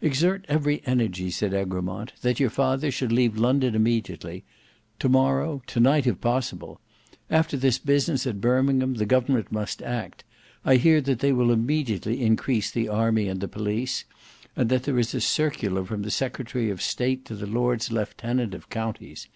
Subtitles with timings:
[0.00, 4.44] "Exert every energy," said Egremont, "that your father should leave London, immediately;
[5.00, 6.80] to morrow, to night if possible.
[7.28, 10.22] After this business at Birmingham, the government must act.
[10.64, 14.04] I hear that they will immediately increase the army and the police;
[14.54, 18.54] and that there is a circular from the Secretary of State to the Lords Lieutenant
[18.54, 19.26] of counties.